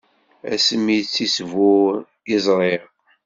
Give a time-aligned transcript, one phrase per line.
[0.53, 1.93] Ass mi i tt-isbur,
[2.35, 2.83] i ẓriɣ.